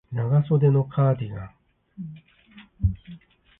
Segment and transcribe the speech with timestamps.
[0.11, 1.51] 長袖のカーディガン